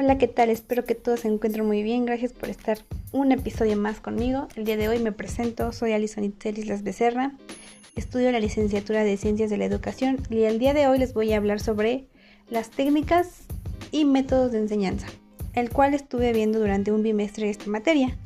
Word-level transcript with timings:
Hola, 0.00 0.16
¿qué 0.16 0.28
tal? 0.28 0.48
Espero 0.48 0.84
que 0.84 0.94
todos 0.94 1.20
se 1.20 1.28
encuentren 1.28 1.66
muy 1.66 1.82
bien. 1.82 2.06
Gracias 2.06 2.32
por 2.32 2.48
estar 2.50 2.78
un 3.10 3.32
episodio 3.32 3.76
más 3.76 3.98
conmigo. 3.98 4.46
El 4.54 4.64
día 4.64 4.76
de 4.76 4.88
hoy 4.88 5.00
me 5.00 5.10
presento, 5.10 5.72
soy 5.72 5.90
Alison 5.90 6.22
Itzelis 6.22 6.68
Las 6.68 6.84
Becerra, 6.84 7.32
estudio 7.96 8.30
la 8.30 8.38
licenciatura 8.38 9.02
de 9.02 9.16
Ciencias 9.16 9.50
de 9.50 9.56
la 9.56 9.64
Educación 9.64 10.18
y 10.30 10.42
el 10.42 10.60
día 10.60 10.72
de 10.72 10.86
hoy 10.86 11.00
les 11.00 11.14
voy 11.14 11.32
a 11.32 11.38
hablar 11.38 11.58
sobre 11.58 12.06
las 12.48 12.70
técnicas 12.70 13.40
y 13.90 14.04
métodos 14.04 14.52
de 14.52 14.58
enseñanza, 14.58 15.08
el 15.54 15.68
cual 15.70 15.94
estuve 15.94 16.32
viendo 16.32 16.60
durante 16.60 16.92
un 16.92 17.02
bimestre 17.02 17.46
de 17.46 17.50
esta 17.50 17.68
materia. 17.68 18.16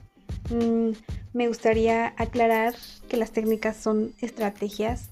Mm, 0.50 0.90
me 1.32 1.48
gustaría 1.48 2.12
aclarar 2.18 2.74
que 3.08 3.16
las 3.16 3.30
técnicas 3.30 3.78
son 3.78 4.12
estrategias 4.20 5.08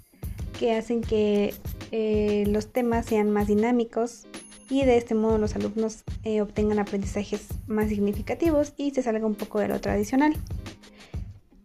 que 0.59 0.75
hacen 0.75 1.01
que 1.01 1.55
eh, 1.91 2.45
los 2.49 2.71
temas 2.71 3.07
sean 3.07 3.31
más 3.31 3.47
dinámicos, 3.47 4.27
y 4.71 4.85
de 4.85 4.97
este 4.97 5.15
modo 5.15 5.37
los 5.37 5.57
alumnos 5.57 6.05
eh, 6.25 6.41
obtengan 6.41 6.79
aprendizajes 6.79 7.49
más 7.67 7.89
significativos 7.89 8.73
y 8.77 8.93
se 8.93 9.03
salga 9.03 9.27
un 9.27 9.35
poco 9.35 9.59
de 9.59 9.69
lo 9.69 9.81
tradicional. 9.81 10.35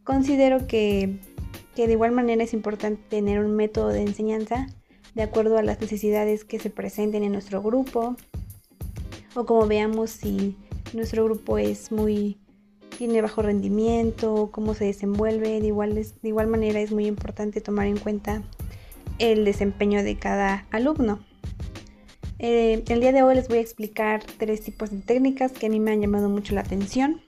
Considero 0.03 0.67
que, 0.67 1.19
que 1.75 1.87
de 1.87 1.93
igual 1.93 2.11
manera 2.11 2.43
es 2.43 2.53
importante 2.53 3.01
tener 3.09 3.39
un 3.39 3.55
método 3.55 3.89
de 3.89 4.01
enseñanza 4.01 4.67
de 5.13 5.23
acuerdo 5.23 5.57
a 5.57 5.63
las 5.63 5.79
necesidades 5.79 6.43
que 6.43 6.59
se 6.59 6.69
presenten 6.69 7.23
en 7.23 7.31
nuestro 7.31 7.61
grupo 7.61 8.17
o 9.35 9.45
como 9.45 9.67
veamos 9.67 10.09
si 10.09 10.57
nuestro 10.93 11.23
grupo 11.23 11.57
es 11.57 11.91
muy 11.91 12.37
tiene 12.97 13.21
bajo 13.21 13.41
rendimiento, 13.41 14.49
cómo 14.51 14.73
se 14.73 14.85
desenvuelve, 14.85 15.59
de 15.59 15.67
igual, 15.67 15.95
de 15.95 16.29
igual 16.29 16.47
manera 16.47 16.79
es 16.79 16.91
muy 16.91 17.07
importante 17.07 17.59
tomar 17.59 17.87
en 17.87 17.97
cuenta 17.97 18.41
el 19.19 19.43
desempeño 19.43 20.01
de 20.01 20.17
cada 20.17 20.65
alumno. 20.71 21.24
Eh, 22.37 22.83
el 22.89 22.99
día 22.99 23.11
de 23.11 23.23
hoy 23.23 23.35
les 23.35 23.47
voy 23.47 23.59
a 23.59 23.61
explicar 23.61 24.23
tres 24.37 24.61
tipos 24.61 24.91
de 24.91 24.99
técnicas 24.99 25.53
que 25.53 25.67
a 25.67 25.69
mí 25.69 25.79
me 25.79 25.91
han 25.91 26.01
llamado 26.01 26.29
mucho 26.29 26.53
la 26.53 26.61
atención. 26.61 27.21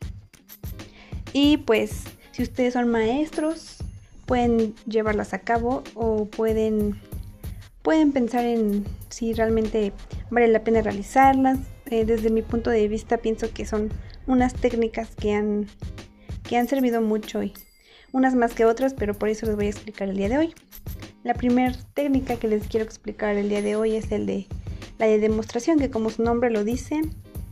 Y 1.33 1.57
pues 1.57 2.03
si 2.31 2.43
ustedes 2.43 2.73
son 2.73 2.89
maestros, 2.89 3.77
pueden 4.25 4.75
llevarlas 4.85 5.33
a 5.33 5.39
cabo 5.39 5.83
o 5.93 6.25
pueden, 6.25 6.99
pueden 7.81 8.11
pensar 8.11 8.45
en 8.45 8.85
si 9.09 9.33
realmente 9.33 9.93
vale 10.29 10.47
la 10.47 10.63
pena 10.63 10.81
realizarlas. 10.81 11.59
Eh, 11.85 12.03
desde 12.03 12.29
mi 12.29 12.41
punto 12.41 12.69
de 12.69 12.87
vista 12.89 13.17
pienso 13.17 13.53
que 13.53 13.65
son 13.65 13.89
unas 14.25 14.53
técnicas 14.53 15.15
que 15.15 15.33
han, 15.33 15.67
que 16.43 16.57
han 16.57 16.67
servido 16.67 17.01
mucho 17.01 17.41
y 17.43 17.53
unas 18.11 18.35
más 18.35 18.53
que 18.53 18.65
otras, 18.65 18.93
pero 18.93 19.13
por 19.13 19.29
eso 19.29 19.45
les 19.45 19.55
voy 19.55 19.67
a 19.67 19.69
explicar 19.69 20.09
el 20.09 20.17
día 20.17 20.27
de 20.27 20.37
hoy. 20.37 20.53
La 21.23 21.33
primera 21.33 21.73
técnica 21.93 22.35
que 22.35 22.47
les 22.47 22.67
quiero 22.67 22.85
explicar 22.85 23.37
el 23.37 23.47
día 23.47 23.61
de 23.61 23.75
hoy 23.75 23.95
es 23.95 24.11
el 24.11 24.25
de 24.25 24.47
la 24.99 25.07
de 25.07 25.19
demostración, 25.19 25.79
que 25.79 25.89
como 25.89 26.09
su 26.09 26.23
nombre 26.23 26.49
lo 26.49 26.63
dice, 26.63 27.01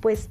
pues 0.02 0.30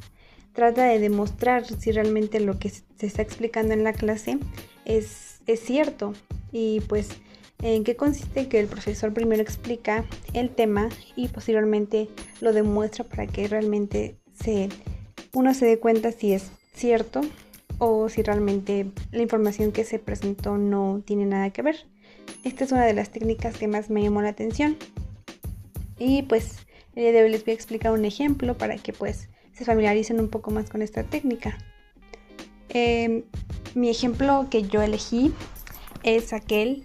trata 0.52 0.84
de 0.84 0.98
demostrar 0.98 1.66
si 1.66 1.92
realmente 1.92 2.40
lo 2.40 2.58
que 2.58 2.70
se 2.70 3.06
está 3.06 3.22
explicando 3.22 3.74
en 3.74 3.84
la 3.84 3.92
clase 3.92 4.38
es, 4.84 5.40
es 5.46 5.60
cierto. 5.60 6.14
Y 6.52 6.80
pues 6.88 7.08
en 7.62 7.84
qué 7.84 7.96
consiste 7.96 8.48
que 8.48 8.60
el 8.60 8.66
profesor 8.66 9.12
primero 9.12 9.42
explica 9.42 10.04
el 10.32 10.50
tema 10.50 10.88
y 11.16 11.28
posteriormente 11.28 12.08
lo 12.40 12.52
demuestra 12.52 13.04
para 13.04 13.26
que 13.26 13.48
realmente 13.48 14.16
se, 14.34 14.68
uno 15.32 15.54
se 15.54 15.66
dé 15.66 15.78
cuenta 15.78 16.12
si 16.12 16.32
es 16.32 16.50
cierto 16.74 17.22
o 17.78 18.08
si 18.08 18.22
realmente 18.22 18.86
la 19.10 19.22
información 19.22 19.72
que 19.72 19.84
se 19.84 19.98
presentó 19.98 20.58
no 20.58 21.02
tiene 21.04 21.26
nada 21.26 21.50
que 21.50 21.62
ver. 21.62 21.86
Esta 22.44 22.64
es 22.64 22.72
una 22.72 22.84
de 22.84 22.94
las 22.94 23.10
técnicas 23.10 23.56
que 23.56 23.68
más 23.68 23.90
me 23.90 24.02
llamó 24.02 24.22
la 24.22 24.28
atención. 24.28 24.76
Y 25.98 26.22
pues 26.22 26.63
el 26.96 27.02
día 27.02 27.12
de 27.12 27.22
hoy 27.24 27.30
les 27.30 27.44
voy 27.44 27.52
a 27.52 27.54
explicar 27.54 27.92
un 27.92 28.04
ejemplo 28.04 28.56
para 28.56 28.76
que 28.76 28.92
pues 28.92 29.28
se 29.52 29.64
familiaricen 29.64 30.20
un 30.20 30.28
poco 30.28 30.50
más 30.50 30.70
con 30.70 30.82
esta 30.82 31.02
técnica. 31.02 31.58
Em, 32.68 33.22
mi 33.74 33.90
ejemplo 33.90 34.46
que 34.50 34.62
yo 34.62 34.82
elegí 34.82 35.32
es 36.02 36.32
aquel 36.32 36.84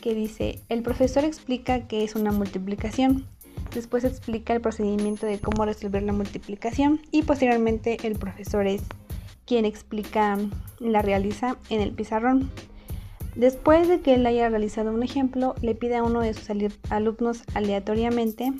que 0.00 0.14
dice, 0.14 0.60
el 0.68 0.82
profesor 0.82 1.24
explica 1.24 1.86
qué 1.86 2.04
es 2.04 2.14
una 2.14 2.32
multiplicación, 2.32 3.26
después 3.74 4.04
explica 4.04 4.52
el 4.52 4.60
procedimiento 4.60 5.26
de 5.26 5.38
cómo 5.38 5.64
resolver 5.64 6.02
la 6.02 6.12
multiplicación 6.12 7.00
y 7.10 7.22
posteriormente 7.22 7.98
el 8.02 8.18
profesor 8.18 8.66
es 8.66 8.82
quien 9.46 9.64
explica, 9.64 10.38
la 10.78 11.02
realiza 11.02 11.56
en 11.68 11.80
el 11.80 11.92
pizarrón. 11.92 12.50
Después 13.34 13.88
de 13.88 14.00
que 14.00 14.14
él 14.14 14.26
haya 14.26 14.48
realizado 14.48 14.92
un 14.92 15.02
ejemplo, 15.02 15.54
le 15.62 15.74
pide 15.74 15.96
a 15.96 16.02
uno 16.02 16.20
de 16.20 16.34
sus 16.34 16.50
alumnos 16.90 17.42
aleatoriamente 17.54 18.52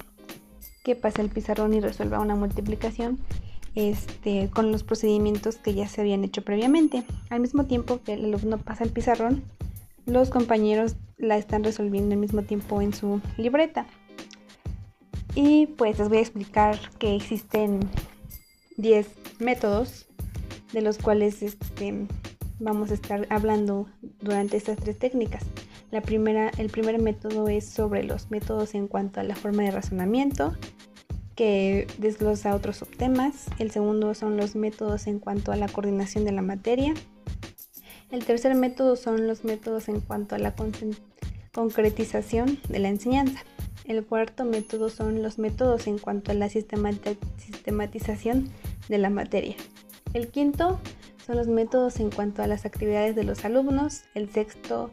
que 0.82 0.96
pase 0.96 1.22
el 1.22 1.28
pizarrón 1.28 1.74
y 1.74 1.80
resuelva 1.80 2.20
una 2.20 2.34
multiplicación 2.34 3.18
este, 3.74 4.50
con 4.50 4.70
los 4.70 4.82
procedimientos 4.82 5.56
que 5.56 5.74
ya 5.74 5.88
se 5.88 6.00
habían 6.00 6.24
hecho 6.24 6.42
previamente. 6.42 7.04
Al 7.30 7.40
mismo 7.40 7.64
tiempo 7.64 8.00
que 8.04 8.14
el 8.14 8.26
alumno 8.26 8.58
pasa 8.58 8.84
el 8.84 8.90
pizarrón, 8.90 9.42
los 10.06 10.30
compañeros 10.30 10.96
la 11.16 11.36
están 11.36 11.64
resolviendo 11.64 12.14
al 12.14 12.20
mismo 12.20 12.42
tiempo 12.42 12.82
en 12.82 12.92
su 12.92 13.20
libreta. 13.36 13.86
Y 15.34 15.66
pues 15.66 15.98
les 15.98 16.08
voy 16.08 16.18
a 16.18 16.22
explicar 16.22 16.78
que 16.98 17.16
existen 17.16 17.80
10 18.76 19.08
métodos 19.38 20.06
de 20.72 20.82
los 20.82 20.98
cuales 20.98 21.42
este, 21.42 22.06
vamos 22.58 22.90
a 22.90 22.94
estar 22.94 23.26
hablando 23.30 23.86
durante 24.20 24.56
estas 24.56 24.76
tres 24.76 24.98
técnicas. 24.98 25.44
La 25.92 26.00
primera, 26.00 26.50
el 26.56 26.70
primer 26.70 27.00
método 27.00 27.48
es 27.48 27.66
sobre 27.66 28.02
los 28.02 28.30
métodos 28.30 28.74
en 28.74 28.88
cuanto 28.88 29.20
a 29.20 29.24
la 29.24 29.36
forma 29.36 29.62
de 29.62 29.70
razonamiento, 29.70 30.56
que 31.36 31.86
desglosa 31.98 32.54
otros 32.54 32.78
subtemas. 32.78 33.48
El 33.58 33.70
segundo 33.70 34.14
son 34.14 34.38
los 34.38 34.56
métodos 34.56 35.06
en 35.06 35.18
cuanto 35.18 35.52
a 35.52 35.56
la 35.56 35.68
coordinación 35.68 36.24
de 36.24 36.32
la 36.32 36.40
materia. 36.40 36.94
El 38.10 38.24
tercer 38.24 38.54
método 38.54 38.96
son 38.96 39.26
los 39.26 39.44
métodos 39.44 39.90
en 39.90 40.00
cuanto 40.00 40.34
a 40.34 40.38
la 40.38 40.54
concretización 41.52 42.58
de 42.70 42.78
la 42.78 42.88
enseñanza. 42.88 43.40
El 43.84 44.02
cuarto 44.02 44.46
método 44.46 44.88
son 44.88 45.22
los 45.22 45.38
métodos 45.38 45.86
en 45.86 45.98
cuanto 45.98 46.30
a 46.30 46.34
la 46.34 46.48
sistematización 46.48 48.48
de 48.88 48.96
la 48.96 49.10
materia. 49.10 49.56
El 50.14 50.28
quinto 50.28 50.80
son 51.26 51.36
los 51.36 51.48
métodos 51.48 52.00
en 52.00 52.10
cuanto 52.10 52.42
a 52.42 52.46
las 52.46 52.64
actividades 52.64 53.14
de 53.14 53.24
los 53.24 53.44
alumnos. 53.44 54.04
El 54.14 54.30
sexto 54.30 54.90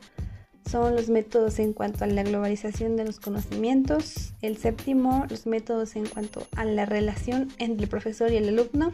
son 0.69 0.95
los 0.95 1.09
métodos 1.09 1.57
en 1.57 1.73
cuanto 1.73 2.03
a 2.03 2.07
la 2.07 2.21
globalización 2.21 2.95
de 2.95 3.03
los 3.03 3.19
conocimientos. 3.19 4.33
El 4.43 4.57
séptimo, 4.57 5.25
los 5.27 5.47
métodos 5.47 5.95
en 5.95 6.05
cuanto 6.05 6.45
a 6.55 6.63
la 6.63 6.85
relación 6.85 7.47
entre 7.57 7.85
el 7.85 7.89
profesor 7.89 8.31
y 8.31 8.37
el 8.37 8.49
alumno. 8.49 8.93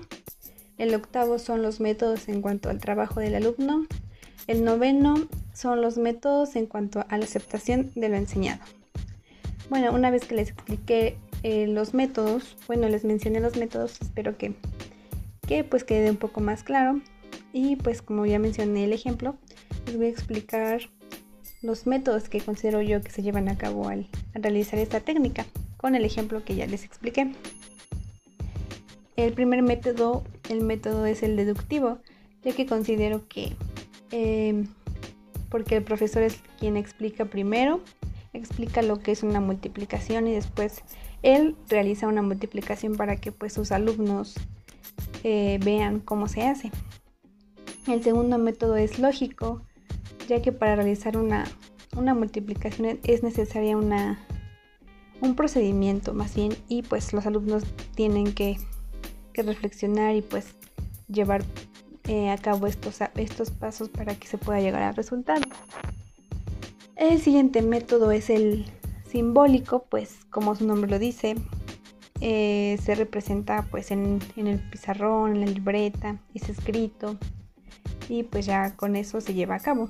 El 0.77 0.95
octavo 0.95 1.37
son 1.37 1.61
los 1.61 1.81
métodos 1.81 2.29
en 2.29 2.41
cuanto 2.41 2.69
al 2.69 2.79
trabajo 2.79 3.19
del 3.19 3.35
alumno. 3.35 3.85
El 4.47 4.63
noveno 4.63 5.15
son 5.53 5.81
los 5.81 5.97
métodos 5.97 6.55
en 6.55 6.65
cuanto 6.65 7.05
a 7.09 7.17
la 7.17 7.25
aceptación 7.25 7.91
de 7.95 8.07
lo 8.07 8.15
enseñado. 8.15 8.63
Bueno, 9.69 9.91
una 9.91 10.11
vez 10.11 10.23
que 10.23 10.35
les 10.35 10.51
expliqué 10.51 11.17
eh, 11.43 11.67
los 11.67 11.93
métodos, 11.93 12.55
bueno, 12.67 12.87
les 12.87 13.03
mencioné 13.03 13.41
los 13.41 13.57
métodos, 13.57 13.99
espero 14.01 14.37
que, 14.37 14.53
que 15.45 15.65
pues 15.65 15.83
quede 15.83 16.09
un 16.09 16.17
poco 16.17 16.39
más 16.39 16.63
claro. 16.63 17.01
Y 17.51 17.75
pues 17.75 18.01
como 18.01 18.25
ya 18.25 18.39
mencioné 18.39 18.85
el 18.85 18.93
ejemplo, 18.93 19.35
les 19.87 19.97
voy 19.97 20.05
a 20.05 20.09
explicar 20.09 20.81
los 21.61 21.87
métodos 21.87 22.29
que 22.29 22.41
considero 22.41 22.81
yo 22.81 23.01
que 23.01 23.11
se 23.11 23.21
llevan 23.21 23.49
a 23.49 23.57
cabo 23.57 23.87
al, 23.87 24.07
realizar 24.33 24.79
esta 24.79 24.99
técnica, 24.99 25.45
con 25.77 25.95
el 25.95 26.05
ejemplo 26.05 26.43
que 26.43 26.55
ya 26.55 26.65
les 26.67 26.83
expliqué. 26.83 27.31
El 29.15 29.33
primer 29.33 29.61
método, 29.61 30.23
el 30.49 30.61
método 30.61 31.05
es 31.05 31.23
el 31.23 31.35
deductivo, 31.35 31.99
ya 32.43 32.53
que 32.53 32.65
considero 32.65 33.27
que, 33.27 33.55
em, 34.11 34.67
porque 35.49 35.77
el 35.77 35.83
profesor 35.83 36.23
es 36.23 36.41
quien 36.59 36.77
explica 36.77 37.25
primero, 37.25 37.81
explica 38.33 38.81
lo 38.81 38.99
que 38.99 39.11
es 39.11 39.23
una 39.23 39.39
multiplicación 39.39 40.27
y 40.27 40.33
después 40.33 40.83
él 41.23 41.55
realiza 41.69 42.07
una 42.07 42.21
multiplicación 42.21 42.95
para 42.95 43.15
que 43.15 43.31
pues 43.31 43.53
sus 43.53 43.71
alumnos 43.71 44.35
eh, 45.23 45.59
vean 45.63 45.99
cómo 45.99 46.27
se 46.27 46.43
hace. 46.43 46.71
El 47.87 48.03
segundo 48.03 48.37
método 48.37 48.75
es 48.75 48.99
lógico, 48.99 49.61
ya 50.27 50.41
que 50.41 50.51
para 50.51 50.75
realizar 50.75 51.17
una, 51.17 51.45
multiplicación 51.95 52.99
es 53.03 53.23
necesaria 53.23 53.77
una, 53.77 54.19
un 55.21 55.35
procedimiento 55.35 56.13
más 56.13 56.35
bien 56.35 56.55
y 56.67 56.83
pues 56.83 57.13
los 57.13 57.25
alumnos 57.25 57.63
tienen 57.95 58.33
que, 58.33 58.57
reflexionar 59.33 60.15
y 60.15 60.21
pues 60.21 60.55
llevar 61.09 61.43
eh, 62.05 62.29
a 62.29 62.37
cabo 62.37 62.67
estos, 62.67 62.99
estos 63.15 63.51
pasos 63.51 63.89
para 63.89 64.15
que 64.15 64.27
se 64.27 64.37
pueda 64.37 64.61
llegar 64.61 64.81
al 64.81 64.95
resultado. 64.95 65.41
El 66.95 67.19
siguiente 67.19 67.61
método 67.61 68.11
es 68.11 68.29
el 68.29 68.65
simbólico, 69.09 69.87
pues 69.89 70.19
como 70.29 70.55
su 70.55 70.65
nombre 70.65 70.89
lo 70.89 70.99
dice, 70.99 71.35
eh, 72.21 72.79
se 72.81 72.95
representa 72.95 73.67
pues 73.69 73.91
en, 73.91 74.19
en, 74.37 74.47
el 74.47 74.59
pizarrón, 74.69 75.33
en 75.33 75.41
la 75.41 75.47
libreta, 75.47 76.21
es 76.33 76.47
escrito 76.47 77.17
y 78.07 78.23
pues 78.23 78.45
ya 78.45 78.75
con 78.77 78.95
eso 78.95 79.19
se 79.19 79.33
lleva 79.33 79.55
a 79.55 79.59
cabo. 79.59 79.89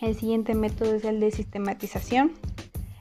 El 0.00 0.16
siguiente 0.16 0.54
método 0.54 0.94
es 0.94 1.04
el 1.04 1.20
de 1.20 1.30
sistematización. 1.30 2.32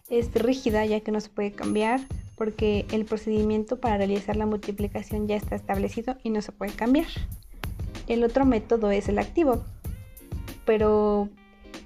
Es 0.09 0.33
rígida 0.33 0.85
ya 0.85 0.99
que 0.99 1.11
no 1.11 1.21
se 1.21 1.29
puede 1.29 1.53
cambiar, 1.53 2.01
porque 2.35 2.85
el 2.91 3.05
procedimiento 3.05 3.79
para 3.79 3.97
realizar 3.97 4.35
la 4.35 4.45
multiplicación 4.45 5.27
ya 5.27 5.37
está 5.37 5.55
establecido 5.55 6.17
y 6.23 6.29
no 6.29 6.41
se 6.41 6.51
puede 6.51 6.73
cambiar. 6.73 7.07
El 8.07 8.23
otro 8.23 8.45
método 8.45 8.91
es 8.91 9.07
el 9.07 9.19
activo, 9.19 9.63
pero 10.65 11.29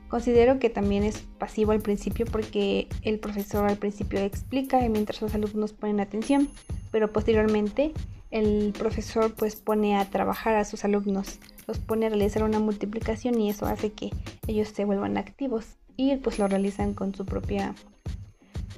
considero 0.07 0.57
que 0.57 0.69
también 0.69 1.04
es 1.04 1.24
pasivo 1.38 1.74
al 1.74 1.81
principio 1.81 2.25
porque 2.25 2.88
el 3.01 3.19
profesor 3.19 3.66
al 3.66 3.77
principio 3.77 4.19
explica 4.19 4.83
y 4.83 4.89
mientras 4.89 5.21
los 5.21 5.36
alumnos 5.36 5.74
ponen 5.74 6.00
atención, 6.00 6.50
pero 6.92 7.12
posteriormente 7.12 7.94
el 8.31 8.74
profesor 8.77 9.33
pues 9.36 9.56
pone 9.56 9.98
a 9.98 10.09
trabajar 10.09 10.56
a 10.56 10.66
sus 10.66 10.86
alumnos, 10.86 11.39
los 11.68 11.80
pone 11.80 12.06
a 12.06 12.10
realizar 12.10 12.44
una 12.44 12.60
multiplicación 12.60 13.39
y 13.39 13.50
eso 13.50 13.65
hace 13.65 13.92
que 13.92 14.12
ellos 14.48 14.69
se 14.69 14.86
vuelvan 14.86 15.18
activos 15.18 15.77
y 15.98 16.15
pues 16.18 16.39
lo 16.39 16.48
realizan 16.48 16.94
con 16.94 17.13
su 17.13 17.25
propia 17.25 17.75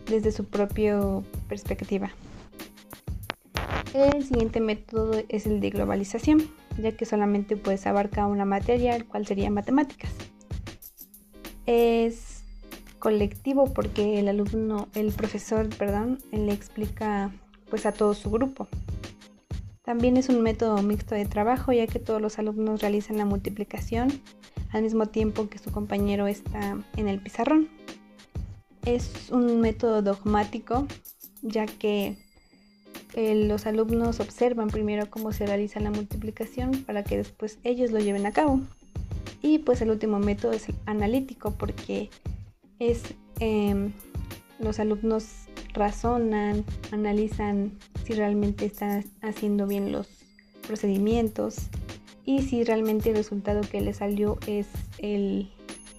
desde 0.08 0.32
su 0.32 0.46
propia 0.46 1.00
perspectiva. 1.48 2.12
El 3.94 4.26
siguiente 4.26 4.60
método 4.60 5.22
es 5.30 5.46
el 5.46 5.62
de 5.62 5.70
globalización, 5.70 6.50
ya 6.78 6.92
que 6.92 7.06
solamente 7.06 7.56
pues 7.56 7.88
abarca 7.88 8.28
una 8.28 8.46
materia, 8.46 8.96
el 8.96 9.06
cual 9.06 9.26
sería 9.26 9.50
matemáticas. 9.50 10.12
Es 11.66 12.44
colectivo 13.00 13.74
porque 13.74 14.20
el 14.20 14.28
alumno, 14.28 14.90
el 14.96 15.14
profesor, 15.14 15.70
perdón, 15.70 16.20
le 16.32 16.52
explica 16.52 17.32
pues 17.70 17.86
a 17.86 17.94
todo 17.94 18.14
su 18.14 18.30
grupo. 18.30 18.68
También 19.86 20.18
es 20.18 20.30
un 20.30 20.42
método 20.42 20.82
mixto 20.82 21.14
de 21.14 21.26
trabajo, 21.26 21.72
ya 21.72 21.86
que 21.86 22.00
todos 22.00 22.20
los 22.20 22.40
alumnos 22.40 22.82
realizan 22.82 23.18
la 23.18 23.26
multiplicación 23.26 24.10
al 24.72 24.82
mismo 24.82 25.06
tiempo 25.06 25.48
que 25.48 25.60
su 25.60 25.72
compañero 25.72 26.26
está 26.26 26.78
en 26.98 27.08
el 27.08 27.20
pizarrón. 27.20 27.70
Es 28.84 29.30
un 29.32 29.62
método 29.62 30.02
dogmático, 30.02 30.88
ya 31.44 31.68
que 31.68 32.18
eh, 33.14 33.46
los 33.48 33.68
alumnos 33.68 34.20
observan 34.20 34.70
primero 34.70 35.10
cómo 35.10 35.32
se 35.32 35.46
realiza 35.46 35.80
la 35.80 35.92
multiplicación 35.92 36.84
para 36.84 37.04
que 37.04 37.18
después 37.18 37.60
ellos 37.64 37.92
lo 37.92 38.00
lleven 38.00 38.26
a 38.26 38.32
cabo. 38.32 38.62
Y 39.44 39.60
pues 39.60 39.82
el 39.82 39.92
último 39.92 40.18
método 40.18 40.54
es 40.54 40.68
el 40.68 40.76
analítico, 40.88 41.52
porque 41.52 42.10
es 42.80 43.04
em, 43.40 43.92
los 44.60 44.80
alumnos 44.80 45.28
razonan, 45.74 46.66
analizan 46.92 47.72
si 48.06 48.14
realmente 48.14 48.66
están 48.66 49.04
haciendo 49.22 49.66
bien 49.66 49.92
los 49.92 50.08
procedimientos 50.68 51.58
y 52.24 52.44
si 52.44 52.64
realmente 52.64 53.10
el 53.10 53.16
resultado 53.16 53.62
que 53.62 53.82
les 53.82 53.98
salió 53.98 54.38
es 54.48 54.68
el, 55.00 55.50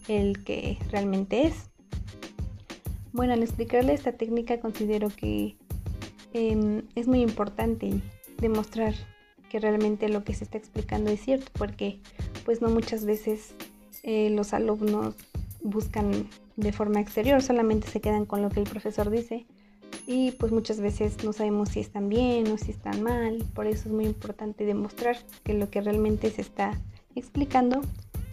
el 0.06 0.44
que 0.44 0.78
realmente 0.90 1.46
es. 1.46 1.54
Bueno, 3.12 3.32
al 3.32 3.42
explicarle 3.42 3.92
esta 3.92 4.12
técnica 4.12 4.60
considero 4.60 5.08
que 5.08 5.56
em, 6.32 6.82
es 6.94 7.08
muy 7.08 7.22
importante 7.22 7.90
demostrar 8.38 8.94
que 9.50 9.58
realmente 9.58 10.08
lo 10.08 10.22
que 10.22 10.34
se 10.34 10.44
está 10.44 10.58
explicando 10.58 11.10
es 11.10 11.20
cierto, 11.20 11.50
porque 11.58 12.00
pues 12.44 12.60
no 12.60 12.68
muchas 12.68 13.04
veces 13.04 13.54
eh, 14.02 14.30
los 14.30 14.52
alumnos 14.52 15.14
buscan 15.62 16.28
de 16.56 16.72
forma 16.72 17.00
exterior, 17.00 17.42
solamente 17.42 17.88
se 17.88 18.00
quedan 18.00 18.26
con 18.26 18.42
lo 18.42 18.50
que 18.50 18.60
el 18.60 18.68
profesor 18.68 19.10
dice 19.10 19.46
y 20.06 20.30
pues 20.32 20.52
muchas 20.52 20.80
veces 20.80 21.24
no 21.24 21.32
sabemos 21.32 21.70
si 21.70 21.80
están 21.80 22.08
bien 22.08 22.50
o 22.52 22.58
si 22.58 22.70
están 22.70 23.02
mal, 23.02 23.44
por 23.54 23.66
eso 23.66 23.88
es 23.88 23.94
muy 23.94 24.06
importante 24.06 24.64
demostrar 24.64 25.16
que 25.42 25.52
lo 25.52 25.68
que 25.68 25.80
realmente 25.80 26.30
se 26.30 26.42
está 26.42 26.78
explicando 27.16 27.80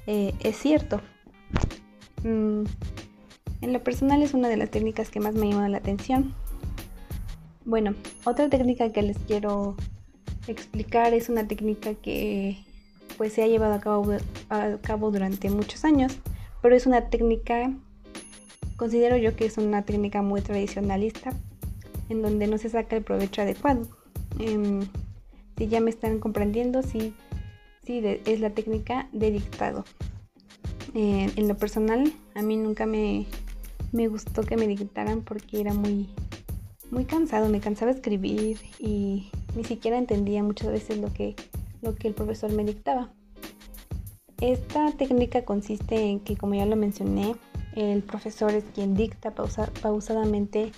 eh, 0.06 0.34
es 0.40 0.58
cierto. 0.58 1.02
Mm, 2.24 2.64
en 3.62 3.74
lo 3.74 3.84
personal 3.84 4.22
es 4.22 4.34
una 4.34 4.50
de 4.50 4.58
las 4.58 4.70
técnicas 4.70 5.10
que 5.10 5.20
más 5.20 5.34
me 5.34 5.50
llama 5.50 5.68
la 5.70 5.78
atención. 5.78 6.36
Bueno, 7.66 7.96
otra 8.26 8.50
técnica 8.50 8.92
que 8.92 9.02
les 9.02 9.18
quiero 9.18 9.76
explicar 10.48 11.14
es 11.14 11.30
una 11.30 11.48
técnica 11.48 11.96
que 11.96 12.58
pues 13.18 13.34
se 13.34 13.44
ha 13.44 13.48
llevado 13.48 13.74
a 13.74 13.80
cabo, 13.80 14.12
a 14.50 14.78
cabo 14.82 15.12
durante 15.12 15.50
muchos 15.50 15.86
años, 15.86 16.18
pero 16.62 16.76
es 16.76 16.86
una 16.86 17.10
técnica, 17.10 17.72
considero 18.76 19.18
yo 19.18 19.36
que 19.36 19.46
es 19.46 19.58
una 19.58 19.84
técnica 19.84 20.22
muy 20.22 20.42
tradicionalista, 20.42 21.32
en 22.10 22.22
donde 22.22 22.48
no 22.48 22.58
se 22.58 22.70
saca 22.70 22.96
el 22.96 23.04
provecho 23.04 23.42
adecuado. 23.42 23.88
Em, 24.40 24.82
si 25.58 25.68
ya 25.68 25.80
me 25.80 25.90
están 25.90 26.20
comprendiendo, 26.20 26.82
sí, 26.84 27.14
sí 27.84 28.02
es 28.26 28.40
la 28.40 28.52
técnica 28.52 29.08
de 29.12 29.32
dictado. 29.32 29.86
Eh, 30.96 31.32
en 31.36 31.48
lo 31.48 31.58
personal, 31.58 32.14
a 32.36 32.42
mí 32.42 32.58
nunca 32.58 32.86
me 32.86 33.26
me 33.94 34.08
gustó 34.08 34.42
que 34.42 34.58
me 34.58 34.68
dictaran 34.68 35.22
porque 35.22 35.62
era 35.62 35.74
muy, 35.74 36.10
muy 36.90 37.06
cansado, 37.06 37.48
me 37.48 37.62
cansaba 37.62 37.92
escribir 37.92 38.58
y 38.80 39.30
ni 39.56 39.64
siquiera 39.64 39.98
entendía 39.98 40.44
muchas 40.44 40.70
veces 40.70 40.98
lo 40.98 41.14
que, 41.14 41.36
lo 41.82 41.96
que 41.96 42.10
el 42.10 42.16
profesor 42.16 42.52
me 42.52 42.66
dictaba. 42.66 43.14
Esta 44.42 44.92
técnica 44.92 45.46
consiste 45.46 45.96
en 45.96 46.20
que, 46.20 46.36
como 46.36 46.56
ya 46.56 46.66
lo 46.66 46.76
mencioné, 46.76 47.36
el 47.76 48.02
profesor 48.02 48.52
es 48.52 48.66
quien 48.74 48.96
dicta 48.96 49.32
pausadamente 49.32 50.72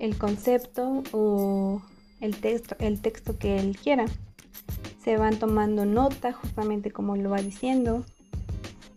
el 0.00 0.18
concepto 0.18 1.04
o 1.12 1.80
el 2.20 2.36
texto, 2.36 2.74
el 2.80 3.00
texto 3.00 3.38
que 3.38 3.58
él 3.58 3.76
quiera. 3.76 4.06
Se 5.04 5.16
van 5.16 5.38
tomando 5.38 5.86
nota 5.86 6.32
justamente 6.32 6.90
como 6.90 7.16
lo 7.16 7.30
va 7.30 7.40
diciendo. 7.40 8.04